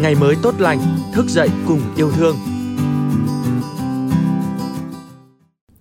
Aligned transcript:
ngày 0.00 0.14
mới 0.14 0.36
tốt 0.42 0.54
lành, 0.60 0.78
thức 1.12 1.26
dậy 1.28 1.48
cùng 1.66 1.80
yêu 1.96 2.10
thương. 2.10 2.36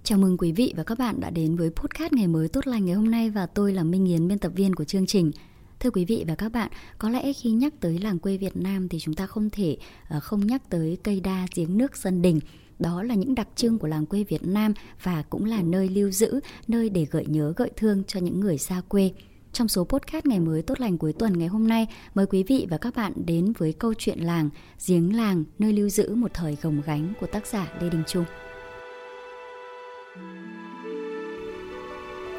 Chào 0.04 0.18
mừng 0.18 0.38
quý 0.38 0.52
vị 0.52 0.74
và 0.78 0.84
các 0.84 0.98
bạn 0.98 1.20
đã 1.20 1.30
đến 1.30 1.56
với 1.56 1.70
podcast 1.70 2.14
ngày 2.14 2.28
mới 2.28 2.48
tốt 2.48 2.68
lành 2.68 2.86
ngày 2.86 2.96
hôm 2.96 3.12
nay 3.12 3.30
và 3.30 3.46
tôi 3.46 3.74
là 3.74 3.84
Minh 3.84 4.06
Yến, 4.06 4.28
biên 4.28 4.40
tập 4.40 4.52
viên 4.56 4.76
của 4.76 4.84
chương 4.84 5.06
trình. 5.06 5.32
Thưa 5.80 5.90
quý 5.90 6.06
vị 6.06 6.26
và 6.28 6.36
các 6.36 6.52
bạn, 6.52 6.72
có 6.98 7.10
lẽ 7.10 7.34
khi 7.34 7.52
nhắc 7.52 7.74
tới 7.80 8.00
làng 8.00 8.20
quê 8.20 8.38
Việt 8.38 8.58
Nam 8.58 8.90
thì 8.90 9.00
chúng 9.00 9.16
ta 9.16 9.26
không 9.28 9.50
thể 9.50 9.78
ờ, 10.10 10.20
không 10.20 10.48
nhắc 10.48 10.70
tới 10.70 10.98
cây 11.04 11.20
đa 11.20 11.46
giếng 11.56 11.78
nước 11.78 11.98
sân 11.98 12.22
đình. 12.22 12.40
Đó 12.80 13.04
là 13.04 13.16
những 13.16 13.36
đặc 13.36 13.48
trưng 13.56 13.80
của 13.80 13.88
làng 13.88 14.06
quê 14.06 14.24
Việt 14.24 14.48
Nam 14.48 14.74
và 15.04 15.24
cũng 15.30 15.46
là 15.46 15.62
nơi 15.62 15.90
lưu 15.90 16.12
giữ, 16.12 16.40
nơi 16.68 16.90
để 16.90 17.08
gợi 17.12 17.26
nhớ 17.28 17.54
gợi 17.58 17.72
thương 17.76 18.04
cho 18.08 18.20
những 18.20 18.40
người 18.40 18.58
xa 18.58 18.82
quê. 18.88 19.12
Trong 19.54 19.68
số 19.68 19.84
podcast 19.84 20.26
ngày 20.26 20.40
mới 20.40 20.62
tốt 20.62 20.80
lành 20.80 20.98
cuối 20.98 21.14
tuần 21.14 21.38
ngày 21.38 21.48
hôm 21.48 21.68
nay, 21.68 21.88
mời 22.16 22.26
quý 22.26 22.44
vị 22.44 22.68
và 22.70 22.78
các 22.78 22.96
bạn 22.96 23.14
đến 23.26 23.54
với 23.58 23.74
câu 23.74 23.94
chuyện 23.98 24.20
làng, 24.20 24.50
giếng 24.88 25.16
làng, 25.16 25.44
nơi 25.60 25.74
lưu 25.74 25.90
giữ 25.90 26.16
một 26.16 26.32
thời 26.34 26.58
gồng 26.62 26.82
gánh 26.86 27.14
của 27.22 27.28
tác 27.28 27.48
giả 27.48 27.68
Lê 27.82 27.90
Đình 27.90 28.04
Trung. 28.08 28.26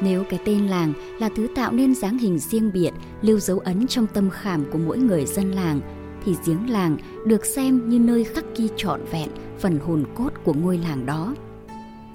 Nếu 0.01 0.23
cái 0.29 0.39
tên 0.45 0.67
làng 0.67 0.93
là 1.19 1.29
thứ 1.35 1.47
tạo 1.55 1.71
nên 1.71 1.95
dáng 1.95 2.17
hình 2.17 2.39
riêng 2.39 2.71
biệt, 2.73 2.91
lưu 3.21 3.39
dấu 3.39 3.59
ấn 3.59 3.87
trong 3.87 4.07
tâm 4.07 4.29
khảm 4.29 4.65
của 4.71 4.79
mỗi 4.79 4.97
người 4.97 5.25
dân 5.25 5.51
làng, 5.51 5.79
thì 6.25 6.35
giếng 6.45 6.69
làng 6.69 6.97
được 7.25 7.45
xem 7.45 7.89
như 7.89 7.99
nơi 7.99 8.23
khắc 8.23 8.45
ghi 8.57 8.69
trọn 8.77 9.01
vẹn 9.11 9.29
phần 9.59 9.79
hồn 9.79 10.05
cốt 10.15 10.29
của 10.43 10.53
ngôi 10.53 10.77
làng 10.77 11.05
đó. 11.05 11.35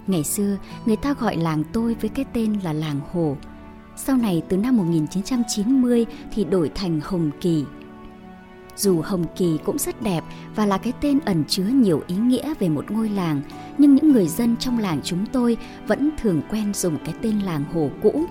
Ngày 0.06 0.24
xưa, 0.24 0.56
người 0.87 0.96
ta 0.96 1.14
gọi 1.20 1.37
làng 1.37 1.64
tôi 1.73 1.96
với 2.01 2.10
cái 2.10 2.24
tên 2.32 2.56
là 2.64 2.73
làng 2.73 3.01
Hồ. 3.12 3.37
Sau 4.04 4.16
này 4.16 4.42
từ 4.48 4.56
năm 4.56 4.77
1990 4.77 6.06
thì 6.32 6.45
đổi 6.45 6.70
thành 6.74 7.00
Hồng 7.04 7.30
Kỳ. 7.40 7.64
Dù 8.76 9.00
Hồng 9.00 9.24
Kỳ 9.36 9.59
cũng 9.64 9.78
rất 9.78 10.02
đẹp 10.02 10.24
và 10.54 10.66
là 10.66 10.78
cái 10.78 10.92
tên 11.00 11.18
ẩn 11.24 11.45
chứa 11.48 11.62
nhiều 11.62 12.02
ý 12.06 12.16
nghĩa 12.16 12.54
về 12.59 12.68
một 12.68 12.90
ngôi 12.90 13.09
làng, 13.09 13.43
nhưng 13.78 13.95
những 13.95 14.12
người 14.12 14.28
dân 14.28 14.56
trong 14.56 14.78
làng 14.78 15.01
chúng 15.04 15.26
tôi 15.26 15.56
vẫn 15.87 16.10
thường 16.18 16.43
quen 16.51 16.74
dùng 16.74 16.98
cái 17.04 17.15
tên 17.23 17.38
làng 17.38 17.65
Hồ 17.73 17.90
cũ. 18.02 18.24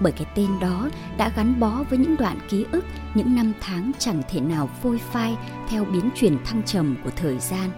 Bởi 0.00 0.12
cái 0.12 0.26
tên 0.34 0.48
đó 0.60 0.90
đã 1.16 1.32
gắn 1.36 1.60
bó 1.60 1.84
với 1.90 1.98
những 1.98 2.16
đoạn 2.16 2.38
ký 2.48 2.64
ức, 2.72 2.84
những 3.14 3.34
năm 3.34 3.52
tháng 3.60 3.92
chẳng 3.98 4.22
thể 4.30 4.40
nào 4.40 4.70
phôi 4.82 4.98
phai 4.98 5.36
theo 5.68 5.84
biến 5.84 6.10
chuyển 6.14 6.36
thăng 6.44 6.62
trầm 6.62 6.96
của 7.04 7.10
thời 7.16 7.38
gian. 7.38 7.70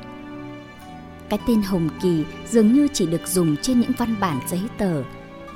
Cái 1.29 1.39
tên 1.47 1.63
Hồng 1.63 1.89
Kỳ 2.03 2.25
dường 2.51 2.73
như 2.73 2.89
chỉ 2.93 3.07
được 3.07 3.29
dùng 3.29 3.57
trên 3.63 3.81
những 3.81 3.93
văn 3.99 4.15
bản 4.21 4.41
giấy 4.49 4.61
tờ. 4.79 5.03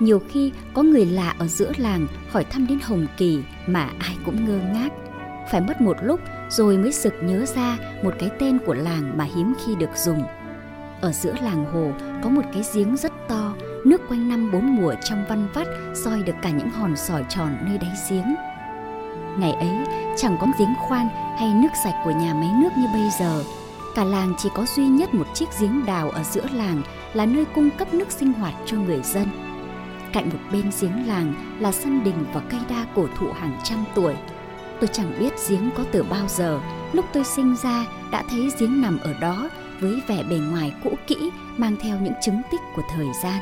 Nhiều 0.00 0.22
khi 0.28 0.52
có 0.74 0.82
người 0.82 1.06
lạ 1.06 1.34
ở 1.38 1.46
giữa 1.46 1.72
làng 1.76 2.06
hỏi 2.30 2.44
thăm 2.44 2.66
đến 2.66 2.78
Hồng 2.82 3.06
Kỳ 3.16 3.42
mà 3.66 3.90
ai 3.98 4.16
cũng 4.24 4.44
ngơ 4.44 4.58
ngác. 4.72 4.88
Phải 5.50 5.60
mất 5.60 5.80
một 5.80 5.96
lúc 6.02 6.20
rồi 6.48 6.78
mới 6.78 6.92
sực 6.92 7.14
nhớ 7.22 7.46
ra 7.46 7.78
một 8.02 8.14
cái 8.18 8.30
tên 8.38 8.58
của 8.66 8.74
làng 8.74 9.18
mà 9.18 9.24
hiếm 9.24 9.54
khi 9.66 9.74
được 9.74 9.90
dùng. 9.96 10.22
Ở 11.00 11.12
giữa 11.12 11.34
làng 11.42 11.64
hồ 11.72 11.92
có 12.22 12.30
một 12.30 12.42
cái 12.52 12.62
giếng 12.74 12.96
rất 12.96 13.12
to, 13.28 13.54
nước 13.84 14.00
quanh 14.08 14.28
năm 14.28 14.52
bốn 14.52 14.76
mùa 14.76 14.94
trong 15.04 15.24
văn 15.28 15.48
vắt 15.54 15.66
soi 15.94 16.22
được 16.22 16.36
cả 16.42 16.50
những 16.50 16.70
hòn 16.70 16.96
sỏi 16.96 17.24
tròn 17.28 17.56
nơi 17.62 17.78
đáy 17.78 17.92
giếng. 18.10 18.34
Ngày 19.38 19.52
ấy 19.52 19.76
chẳng 20.16 20.36
có 20.40 20.46
giếng 20.58 20.74
khoan 20.88 21.08
hay 21.38 21.54
nước 21.54 21.68
sạch 21.84 22.00
của 22.04 22.10
nhà 22.10 22.34
máy 22.34 22.50
nước 22.62 22.70
như 22.78 22.86
bây 22.92 23.10
giờ. 23.20 23.42
Cả 23.94 24.04
làng 24.04 24.34
chỉ 24.38 24.48
có 24.54 24.66
duy 24.76 24.86
nhất 24.86 25.14
một 25.14 25.26
chiếc 25.34 25.46
giếng 25.60 25.86
đào 25.86 26.10
ở 26.10 26.22
giữa 26.22 26.46
làng 26.52 26.82
là 27.14 27.26
nơi 27.26 27.44
cung 27.54 27.70
cấp 27.78 27.94
nước 27.94 28.10
sinh 28.10 28.32
hoạt 28.32 28.54
cho 28.66 28.76
người 28.76 29.00
dân. 29.02 29.26
Cạnh 30.16 30.30
một 30.30 30.38
bên 30.52 30.70
giếng 30.80 31.06
làng 31.08 31.56
là 31.60 31.72
sân 31.72 32.04
đình 32.04 32.24
và 32.32 32.40
cây 32.40 32.60
đa 32.68 32.86
cổ 32.94 33.06
thụ 33.18 33.26
hàng 33.32 33.58
trăm 33.64 33.84
tuổi. 33.94 34.14
Tôi 34.80 34.88
chẳng 34.92 35.12
biết 35.20 35.32
giếng 35.48 35.70
có 35.76 35.84
từ 35.92 36.02
bao 36.02 36.28
giờ, 36.28 36.60
lúc 36.92 37.04
tôi 37.12 37.24
sinh 37.24 37.56
ra 37.62 37.86
đã 38.10 38.24
thấy 38.30 38.50
giếng 38.60 38.80
nằm 38.80 38.98
ở 38.98 39.14
đó 39.20 39.48
với 39.80 40.00
vẻ 40.08 40.22
bề 40.30 40.38
ngoài 40.38 40.74
cũ 40.84 40.94
kỹ 41.06 41.30
mang 41.56 41.76
theo 41.80 42.00
những 42.00 42.12
chứng 42.22 42.42
tích 42.50 42.60
của 42.76 42.82
thời 42.90 43.06
gian. 43.22 43.40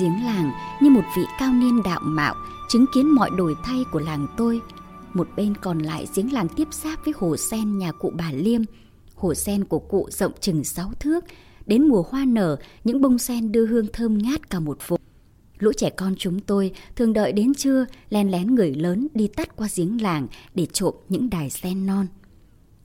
Giếng 0.00 0.24
làng 0.24 0.52
như 0.80 0.90
một 0.90 1.04
vị 1.16 1.22
cao 1.38 1.52
niên 1.52 1.82
đạo 1.82 2.00
mạo 2.02 2.34
chứng 2.68 2.84
kiến 2.94 3.08
mọi 3.08 3.30
đổi 3.36 3.54
thay 3.64 3.84
của 3.92 4.00
làng 4.00 4.26
tôi. 4.36 4.60
Một 5.14 5.28
bên 5.36 5.54
còn 5.54 5.78
lại 5.78 6.06
giếng 6.14 6.32
làng 6.32 6.48
tiếp 6.48 6.68
giáp 6.70 7.04
với 7.04 7.14
hồ 7.16 7.36
sen 7.36 7.78
nhà 7.78 7.92
cụ 7.92 8.12
bà 8.14 8.30
Liêm. 8.32 8.60
Hồ 9.16 9.34
sen 9.34 9.64
của 9.64 9.78
cụ 9.78 10.08
rộng 10.10 10.32
chừng 10.40 10.64
6 10.64 10.90
thước. 11.00 11.24
Đến 11.68 11.88
mùa 11.88 12.02
hoa 12.10 12.24
nở, 12.24 12.56
những 12.84 13.00
bông 13.00 13.18
sen 13.18 13.52
đưa 13.52 13.66
hương 13.66 13.86
thơm 13.92 14.18
ngát 14.18 14.50
cả 14.50 14.60
một 14.60 14.78
vùng. 14.88 15.00
Lũ 15.58 15.72
trẻ 15.76 15.90
con 15.90 16.14
chúng 16.18 16.40
tôi 16.40 16.72
thường 16.96 17.12
đợi 17.12 17.32
đến 17.32 17.54
trưa 17.54 17.86
len 18.10 18.30
lén 18.30 18.54
người 18.54 18.74
lớn 18.74 19.08
đi 19.14 19.28
tắt 19.28 19.56
qua 19.56 19.68
giếng 19.76 20.02
làng 20.02 20.26
để 20.54 20.66
trộm 20.66 20.94
những 21.08 21.30
đài 21.30 21.50
sen 21.50 21.86
non. 21.86 22.06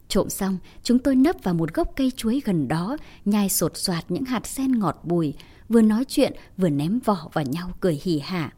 Trộm 0.07 0.29
xong, 0.29 0.57
chúng 0.83 0.99
tôi 0.99 1.15
nấp 1.15 1.35
vào 1.43 1.53
một 1.53 1.73
gốc 1.73 1.91
cây 1.95 2.11
chuối 2.15 2.41
gần 2.45 2.67
đó, 2.67 2.97
nhai 3.25 3.49
sột 3.49 3.77
soạt 3.77 4.05
những 4.09 4.25
hạt 4.25 4.47
sen 4.47 4.71
ngọt 4.79 5.01
bùi, 5.03 5.33
vừa 5.69 5.81
nói 5.81 6.05
chuyện 6.07 6.33
vừa 6.57 6.69
ném 6.69 6.99
vỏ 6.99 7.29
vào 7.33 7.45
nhau 7.45 7.71
cười 7.79 7.99
hỉ 8.03 8.19
hả. 8.19 8.53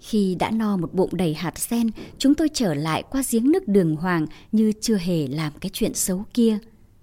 Khi 0.00 0.34
đã 0.34 0.50
no 0.50 0.76
một 0.76 0.94
bụng 0.94 1.10
đầy 1.12 1.34
hạt 1.34 1.58
sen, 1.58 1.90
chúng 2.18 2.34
tôi 2.34 2.48
trở 2.54 2.74
lại 2.74 3.02
qua 3.10 3.22
giếng 3.30 3.52
nước 3.52 3.68
đường 3.68 3.96
hoàng 3.96 4.26
như 4.52 4.72
chưa 4.80 4.96
hề 4.96 5.26
làm 5.26 5.52
cái 5.60 5.70
chuyện 5.72 5.94
xấu 5.94 6.24
kia. 6.34 6.58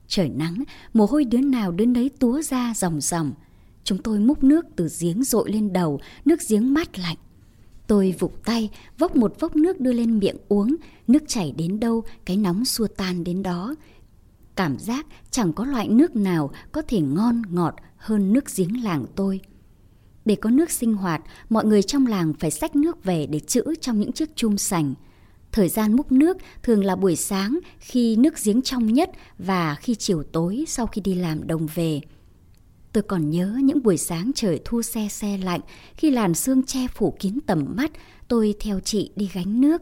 Trời 0.09 0.29
nắng, 0.29 0.63
mồ 0.93 1.05
hôi 1.05 1.25
đứa 1.25 1.41
nào 1.41 1.71
đứa 1.71 1.85
nấy 1.85 2.09
túa 2.19 2.41
ra 2.41 2.73
dòng 2.75 3.01
dòng. 3.01 3.33
Chúng 3.83 3.97
tôi 3.97 4.19
múc 4.19 4.43
nước 4.43 4.65
từ 4.75 4.87
giếng 4.99 5.23
rội 5.23 5.51
lên 5.51 5.73
đầu, 5.73 5.99
nước 6.25 6.39
giếng 6.49 6.73
mát 6.73 6.99
lạnh. 6.99 7.17
Tôi 7.87 8.15
vụt 8.19 8.31
tay, 8.45 8.69
vốc 8.97 9.15
một 9.15 9.39
vốc 9.39 9.55
nước 9.55 9.79
đưa 9.79 9.93
lên 9.93 10.19
miệng 10.19 10.37
uống, 10.47 10.75
nước 11.07 11.23
chảy 11.27 11.51
đến 11.51 11.79
đâu, 11.79 12.03
cái 12.25 12.37
nóng 12.37 12.65
xua 12.65 12.87
tan 12.87 13.23
đến 13.23 13.43
đó. 13.43 13.75
Cảm 14.55 14.79
giác 14.79 15.05
chẳng 15.31 15.53
có 15.53 15.65
loại 15.65 15.87
nước 15.87 16.15
nào 16.15 16.51
có 16.71 16.81
thể 16.81 17.01
ngon 17.01 17.41
ngọt 17.49 17.75
hơn 17.97 18.33
nước 18.33 18.45
giếng 18.55 18.83
làng 18.83 19.05
tôi. 19.15 19.39
Để 20.25 20.35
có 20.35 20.49
nước 20.49 20.71
sinh 20.71 20.93
hoạt, 20.93 21.21
mọi 21.49 21.65
người 21.65 21.83
trong 21.83 22.07
làng 22.07 22.33
phải 22.39 22.51
xách 22.51 22.75
nước 22.75 23.03
về 23.03 23.25
để 23.25 23.39
trữ 23.39 23.63
trong 23.81 23.99
những 23.99 24.11
chiếc 24.11 24.35
chum 24.35 24.55
sành. 24.57 24.93
Thời 25.51 25.69
gian 25.69 25.95
múc 25.95 26.11
nước 26.11 26.37
thường 26.63 26.83
là 26.83 26.95
buổi 26.95 27.15
sáng 27.15 27.59
khi 27.79 28.15
nước 28.15 28.33
giếng 28.43 28.61
trong 28.61 28.93
nhất 28.93 29.09
và 29.37 29.75
khi 29.75 29.95
chiều 29.95 30.23
tối 30.23 30.63
sau 30.67 30.87
khi 30.87 31.01
đi 31.01 31.13
làm 31.15 31.47
đồng 31.47 31.67
về. 31.75 32.01
Tôi 32.93 33.03
còn 33.03 33.29
nhớ 33.29 33.57
những 33.63 33.83
buổi 33.83 33.97
sáng 33.97 34.31
trời 34.35 34.59
thu 34.65 34.81
xe 34.81 35.07
xe 35.09 35.37
lạnh, 35.37 35.61
khi 35.95 36.11
làn 36.11 36.33
sương 36.33 36.63
che 36.63 36.87
phủ 36.87 37.15
kín 37.19 37.39
tầm 37.47 37.65
mắt, 37.77 37.91
tôi 38.27 38.53
theo 38.59 38.79
chị 38.79 39.11
đi 39.15 39.29
gánh 39.33 39.61
nước. 39.61 39.81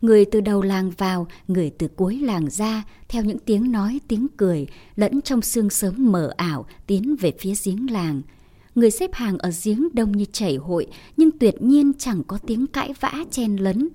Người 0.00 0.24
từ 0.24 0.40
đầu 0.40 0.62
làng 0.62 0.90
vào, 0.90 1.26
người 1.48 1.70
từ 1.70 1.88
cuối 1.88 2.18
làng 2.18 2.50
ra, 2.50 2.82
theo 3.08 3.24
những 3.24 3.38
tiếng 3.38 3.72
nói, 3.72 4.00
tiếng 4.08 4.26
cười, 4.36 4.66
lẫn 4.96 5.20
trong 5.20 5.42
sương 5.42 5.70
sớm 5.70 6.12
mờ 6.12 6.32
ảo 6.36 6.66
tiến 6.86 7.16
về 7.20 7.32
phía 7.38 7.52
giếng 7.64 7.90
làng. 7.90 8.22
Người 8.74 8.90
xếp 8.90 9.10
hàng 9.14 9.38
ở 9.38 9.50
giếng 9.64 9.88
đông 9.92 10.16
như 10.16 10.24
chảy 10.32 10.56
hội, 10.56 10.86
nhưng 11.16 11.38
tuyệt 11.38 11.62
nhiên 11.62 11.92
chẳng 11.98 12.22
có 12.26 12.38
tiếng 12.46 12.66
cãi 12.66 12.94
vã 13.00 13.12
chen 13.30 13.56
lấn. 13.56 13.88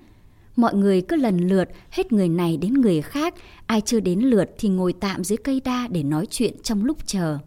Mọi 0.56 0.76
người 0.76 1.02
cứ 1.02 1.16
lần 1.16 1.38
lượt, 1.38 1.70
hết 1.90 2.12
người 2.14 2.30
này 2.30 2.58
đến 2.58 2.74
người 2.74 3.02
khác, 3.02 3.34
ai 3.66 3.82
chưa 3.82 4.00
đến 4.00 4.20
lượt 4.20 4.50
thì 4.58 4.70
ngồi 4.70 4.94
tạm 4.94 5.24
dưới 5.24 5.38
cây 5.38 5.62
đa 5.66 5.88
để 5.88 6.04
nói 6.04 6.26
chuyện 6.30 6.54
trong 6.64 6.86
lúc 6.86 6.98
chờ. 7.08 7.38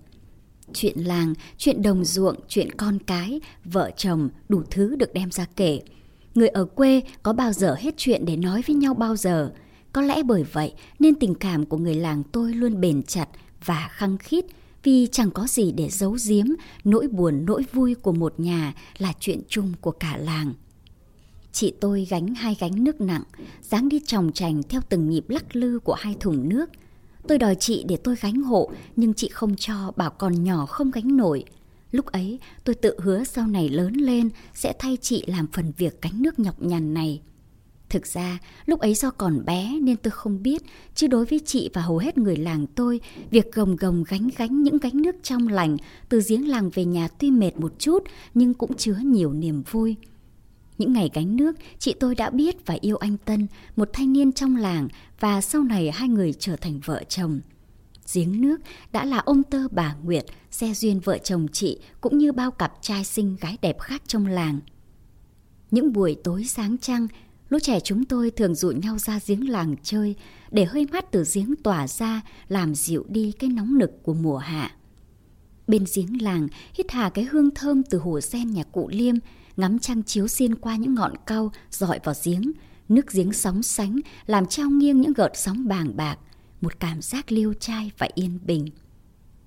Chuyện 0.73 0.99
làng, 0.99 1.35
chuyện 1.59 1.83
đồng 1.83 2.05
ruộng, 2.05 2.37
chuyện 2.49 2.73
con 2.73 2.99
cái, 2.99 3.41
vợ 3.65 3.91
chồng, 3.97 4.29
đủ 4.49 4.63
thứ 4.71 4.97
được 4.97 5.13
đem 5.13 5.31
ra 5.31 5.47
kể. 5.57 5.81
Người 6.35 6.49
ở 6.49 6.65
quê 6.65 7.03
có 7.23 7.33
bao 7.33 7.53
giờ 7.53 7.77
hết 7.79 7.95
chuyện 7.97 8.25
để 8.25 8.37
nói 8.37 8.63
với 8.67 8.77
nhau 8.77 8.95
bao 8.95 9.17
giờ. 9.17 9.53
Có 9.93 10.03
lẽ 10.03 10.23
bởi 10.23 10.43
vậy 10.53 10.73
nên 10.99 11.15
tình 11.15 11.35
cảm 11.35 11.67
của 11.67 11.77
người 11.77 11.95
làng 11.95 12.23
tôi 12.33 12.55
luôn 12.55 12.81
bền 12.81 13.03
chặt 13.03 13.29
và 13.65 13.89
khăng 13.93 14.19
khít 14.19 14.45
vì 14.83 15.09
chẳng 15.13 15.31
có 15.31 15.47
gì 15.47 15.73
để 15.73 15.89
giấu 15.89 16.17
giếm, 16.29 16.47
nỗi 16.85 17.09
buồn 17.09 17.45
nỗi 17.47 17.65
vui 17.73 17.95
của 17.95 18.13
một 18.13 18.41
nhà 18.41 18.75
là 18.99 19.13
chuyện 19.21 19.41
chung 19.49 19.73
của 19.81 19.91
cả 19.91 20.17
làng. 20.17 20.55
Chị 21.57 21.73
tôi 21.81 22.07
gánh 22.11 22.35
hai 22.35 22.57
gánh 22.61 22.85
nước 22.85 23.01
nặng, 23.01 23.23
dáng 23.63 23.89
đi 23.89 24.01
tròng 24.07 24.33
trành 24.33 24.63
theo 24.63 24.81
từng 24.89 25.11
nhịp 25.11 25.25
lắc 25.29 25.57
lư 25.57 25.79
của 25.79 25.95
hai 25.95 26.17
thùng 26.21 26.49
nước– 26.49 26.71
Tôi 27.29 27.39
đòi 27.39 27.55
chị 27.55 27.85
để 27.89 27.97
tôi 27.97 28.17
gánh 28.21 28.43
hộ, 28.43 28.71
nhưng 28.97 29.15
chị 29.15 29.29
không 29.29 29.57
cho, 29.57 29.93
bảo 29.97 30.11
còn 30.11 30.45
nhỏ 30.45 30.67
không 30.67 30.91
gánh 30.91 31.17
nổi. 31.17 31.45
Lúc 31.91 32.07
ấy, 32.07 32.39
tôi 32.65 32.75
tự 32.75 33.01
hứa 33.01 33.25
sau 33.25 33.47
này 33.47 33.69
lớn 33.69 33.93
lên 33.93 34.29
sẽ 34.55 34.73
thay 34.79 34.97
chị 35.01 35.25
làm 35.27 35.47
phần 35.53 35.73
việc 35.77 36.03
gánh 36.03 36.23
nước 36.23 36.39
nhọc 36.39 36.63
nhằn 36.63 36.95
này. 36.95 37.21
Thực 37.89 38.07
ra, 38.07 38.39
lúc 38.67 38.81
ấy 38.81 38.95
do 38.95 39.11
còn 39.11 39.45
bé 39.45 39.79
nên 39.83 39.97
tôi 39.97 40.11
không 40.11 40.43
biết, 40.43 40.63
chứ 40.95 41.07
đối 41.07 41.25
với 41.25 41.41
chị 41.47 41.71
và 41.73 41.83
hầu 41.83 41.99
hết 41.99 42.19
người 42.19 42.37
làng 42.37 42.67
tôi, 42.67 43.01
việc 43.31 43.53
gồng 43.53 43.77
gồng 43.77 44.05
gánh 44.09 44.29
gánh 44.37 44.63
những 44.63 44.79
gánh 44.79 45.03
nước 45.03 45.17
trong 45.23 45.49
lành 45.49 45.77
từ 46.09 46.21
giếng 46.29 46.49
làng 46.49 46.71
về 46.75 46.85
nhà 46.85 47.09
tuy 47.09 47.31
mệt 47.31 47.57
một 47.57 47.73
chút 47.79 48.03
nhưng 48.35 48.55
cũng 48.55 48.75
chứa 48.75 48.97
nhiều 49.05 49.33
niềm 49.33 49.63
vui. 49.71 49.97
Những 50.79 50.93
ngày 50.93 51.11
gánh 51.15 51.37
nước, 51.37 51.57
chị 51.79 51.95
tôi 52.01 52.15
đã 52.15 52.31
biết 52.31 52.67
và 52.67 52.77
yêu 52.81 52.97
anh 52.97 53.17
Tân, 53.17 53.47
một 53.77 53.91
thanh 53.93 54.13
niên 54.13 54.33
trong 54.33 54.57
làng 54.57 54.89
và 55.21 55.41
sau 55.41 55.63
này 55.63 55.91
hai 55.91 56.09
người 56.09 56.33
trở 56.33 56.57
thành 56.57 56.81
vợ 56.85 57.03
chồng. 57.09 57.41
Giếng 58.15 58.41
nước 58.41 58.61
đã 58.93 59.05
là 59.05 59.19
ông 59.19 59.43
tơ 59.43 59.69
bà 59.71 59.95
Nguyệt, 60.05 60.25
xe 60.51 60.75
duyên 60.75 61.01
vợ 61.01 61.19
chồng 61.19 61.47
chị 61.53 61.79
cũng 62.01 62.19
như 62.19 62.33
bao 62.33 62.51
cặp 62.51 62.73
trai 62.81 63.05
xinh 63.05 63.37
gái 63.41 63.59
đẹp 63.63 63.81
khác 63.81 64.03
trong 64.07 64.27
làng. 64.27 64.61
Những 65.71 65.93
buổi 65.93 66.17
tối 66.25 66.45
sáng 66.45 66.79
trăng, 66.79 67.07
Lũ 67.49 67.59
trẻ 67.63 67.81
chúng 67.81 68.05
tôi 68.05 68.31
thường 68.31 68.55
dụ 68.55 68.71
nhau 68.71 68.99
ra 68.99 69.21
giếng 69.27 69.49
làng 69.49 69.77
chơi 69.83 70.15
để 70.51 70.65
hơi 70.65 70.87
mát 70.93 71.11
từ 71.11 71.25
giếng 71.35 71.55
tỏa 71.57 71.89
ra 71.89 72.21
làm 72.49 72.75
dịu 72.75 73.05
đi 73.09 73.33
cái 73.39 73.51
nóng 73.51 73.79
nực 73.79 74.03
của 74.03 74.15
mùa 74.15 74.37
hạ. 74.37 74.71
Bên 75.67 75.85
giếng 75.95 76.23
làng 76.23 76.49
hít 76.75 76.91
hà 76.91 77.11
cái 77.11 77.25
hương 77.25 77.51
thơm 77.51 77.83
từ 77.83 77.99
hồ 77.99 78.21
sen 78.21 78.51
nhà 78.51 78.63
cụ 78.63 78.89
Liêm, 78.93 79.15
ngắm 79.57 79.79
trăng 79.79 80.03
chiếu 80.03 80.29
xuyên 80.29 80.55
qua 80.55 80.77
những 80.77 80.95
ngọn 80.95 81.13
cau 81.27 81.53
dọi 81.71 82.01
vào 82.05 82.15
giếng, 82.25 82.53
nước 82.89 83.13
giếng 83.13 83.33
sóng 83.33 83.63
sánh 83.63 84.01
làm 84.27 84.47
trao 84.47 84.71
nghiêng 84.71 85.01
những 85.01 85.13
gợt 85.13 85.33
sóng 85.35 85.69
bàng 85.69 85.97
bạc, 85.97 86.19
một 86.61 86.81
cảm 86.81 87.03
giác 87.03 87.33
liêu 87.33 87.55
trai 87.55 87.91
và 87.99 88.09
yên 88.15 88.39
bình. 88.47 88.69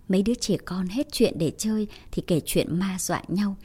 Mấy 0.10 0.24
đứa 0.24 0.34
trẻ 0.34 0.58
con 0.66 0.88
hết 0.88 1.08
chuyện 1.12 1.34
để 1.38 1.52
chơi 1.58 1.88
thì 2.12 2.24
kể 2.28 2.42
chuyện 2.46 2.80
ma 2.80 2.98
dọa 3.00 3.24
nhau. 3.28 3.56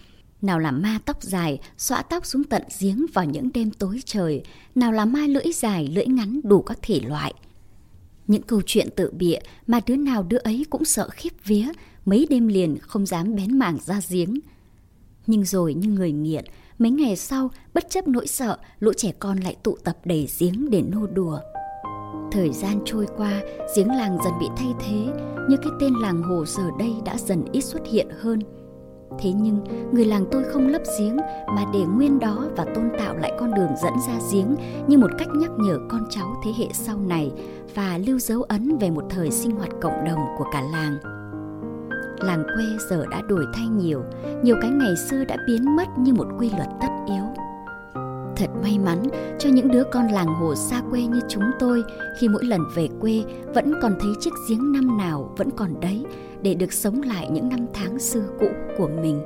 Nào 0.42 0.58
là 0.58 0.70
ma 0.70 0.98
tóc 1.04 1.22
dài, 1.22 1.60
xõa 1.78 2.02
tóc 2.02 2.26
xuống 2.26 2.44
tận 2.44 2.62
giếng 2.80 3.06
vào 3.14 3.24
những 3.24 3.52
đêm 3.54 3.70
tối 3.70 4.00
trời. 4.04 4.42
Nào 4.74 4.92
là 4.92 5.04
ma 5.04 5.26
lưỡi 5.26 5.52
dài, 5.54 5.88
lưỡi 5.94 6.06
ngắn 6.06 6.40
đủ 6.44 6.62
các 6.62 6.78
thể 6.82 7.00
loại. 7.00 7.34
Những 8.26 8.42
câu 8.42 8.62
chuyện 8.66 8.88
tự 8.96 9.10
bịa 9.10 9.38
mà 9.66 9.80
đứa 9.86 9.96
nào 9.96 10.22
đứa 10.22 10.38
ấy 10.38 10.66
cũng 10.70 10.84
sợ 10.84 11.08
khiếp 11.08 11.32
vía, 11.44 11.68
mấy 12.04 12.26
đêm 12.30 12.48
liền 12.48 12.78
không 12.80 13.06
dám 13.06 13.34
bén 13.34 13.58
mảng 13.58 13.78
ra 13.84 14.00
giếng. 14.08 14.40
Nhưng 15.26 15.44
rồi 15.44 15.74
như 15.74 15.88
người 15.88 16.12
nghiện, 16.12 16.44
mấy 16.78 16.90
ngày 16.90 17.16
sau, 17.16 17.50
bất 17.74 17.90
chấp 17.90 18.08
nỗi 18.08 18.26
sợ, 18.26 18.58
lũ 18.78 18.92
trẻ 18.96 19.12
con 19.18 19.40
lại 19.40 19.56
tụ 19.62 19.76
tập 19.84 19.96
đầy 20.04 20.28
giếng 20.38 20.70
để 20.70 20.82
nô 20.82 21.06
đùa. 21.06 21.38
Thời 22.32 22.52
gian 22.52 22.80
trôi 22.84 23.06
qua, 23.16 23.42
giếng 23.76 23.88
làng 23.88 24.18
dần 24.24 24.32
bị 24.40 24.46
thay 24.56 24.74
thế, 24.80 25.06
như 25.48 25.56
cái 25.56 25.72
tên 25.80 25.94
làng 25.94 26.22
hồ 26.22 26.44
giờ 26.46 26.62
đây 26.78 26.92
đã 27.04 27.16
dần 27.18 27.44
ít 27.52 27.60
xuất 27.60 27.82
hiện 27.90 28.08
hơn. 28.20 28.40
Thế 29.18 29.32
nhưng, 29.32 29.64
người 29.92 30.04
làng 30.04 30.26
tôi 30.30 30.44
không 30.44 30.68
lấp 30.68 30.82
giếng 30.98 31.16
mà 31.46 31.64
để 31.72 31.80
nguyên 31.80 32.18
đó 32.18 32.46
và 32.56 32.64
tôn 32.74 32.90
tạo 32.98 33.16
lại 33.16 33.32
con 33.38 33.54
đường 33.54 33.70
dẫn 33.82 33.92
ra 34.08 34.18
giếng 34.32 34.56
như 34.88 34.98
một 34.98 35.10
cách 35.18 35.28
nhắc 35.34 35.50
nhở 35.58 35.78
con 35.90 36.06
cháu 36.10 36.40
thế 36.44 36.52
hệ 36.58 36.66
sau 36.72 36.98
này 36.98 37.30
và 37.74 37.98
lưu 38.06 38.18
dấu 38.18 38.42
ấn 38.42 38.78
về 38.78 38.90
một 38.90 39.04
thời 39.10 39.30
sinh 39.30 39.50
hoạt 39.50 39.70
cộng 39.82 40.04
đồng 40.06 40.20
của 40.38 40.44
cả 40.52 40.60
làng. 40.72 41.13
Làng 42.20 42.44
quê 42.54 42.64
giờ 42.90 43.04
đã 43.10 43.22
đổi 43.28 43.46
thay 43.54 43.66
nhiều, 43.66 44.04
nhiều 44.42 44.56
cái 44.60 44.70
ngày 44.70 44.96
xưa 45.10 45.24
đã 45.24 45.36
biến 45.46 45.76
mất 45.76 45.98
như 45.98 46.12
một 46.14 46.26
quy 46.38 46.50
luật 46.50 46.68
tất 46.80 46.88
yếu. 47.06 47.24
Thật 48.36 48.50
may 48.62 48.78
mắn 48.78 49.02
cho 49.38 49.50
những 49.50 49.68
đứa 49.68 49.82
con 49.92 50.08
làng 50.08 50.26
hồ 50.26 50.54
xa 50.54 50.82
quê 50.90 51.02
như 51.02 51.20
chúng 51.28 51.44
tôi 51.58 51.84
khi 52.20 52.28
mỗi 52.28 52.44
lần 52.44 52.60
về 52.74 52.88
quê 53.00 53.22
vẫn 53.54 53.74
còn 53.82 53.94
thấy 54.00 54.10
chiếc 54.20 54.30
giếng 54.48 54.72
năm 54.72 54.98
nào 54.98 55.34
vẫn 55.36 55.50
còn 55.50 55.80
đấy 55.80 56.04
để 56.42 56.54
được 56.54 56.72
sống 56.72 57.02
lại 57.02 57.28
những 57.30 57.48
năm 57.48 57.66
tháng 57.74 57.98
xưa 57.98 58.24
cũ 58.40 58.48
của 58.78 58.88
mình. 59.02 59.24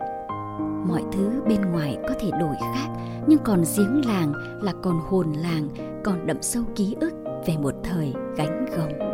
Mọi 0.88 1.02
thứ 1.12 1.30
bên 1.48 1.60
ngoài 1.72 1.98
có 2.08 2.14
thể 2.20 2.30
đổi 2.30 2.56
khác 2.74 2.88
nhưng 3.26 3.38
còn 3.44 3.62
giếng 3.76 4.06
làng 4.06 4.32
là 4.62 4.72
còn 4.82 5.00
hồn 5.08 5.32
làng, 5.32 5.68
còn 6.04 6.26
đậm 6.26 6.36
sâu 6.40 6.62
ký 6.76 6.96
ức 7.00 7.12
về 7.46 7.56
một 7.62 7.74
thời 7.84 8.14
gánh 8.36 8.66
gồng. 8.76 9.07